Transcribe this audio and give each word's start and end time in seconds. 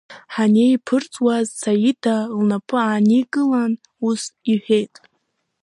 Ианеиԥырҵуаз, 0.35 1.47
Саида 1.61 2.15
лнапы 2.39 2.77
ааникылан, 2.81 3.73
ус 4.07 4.21
иҳәеит… 4.51 4.95